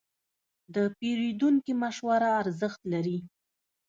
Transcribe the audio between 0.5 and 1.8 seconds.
د پیرودونکي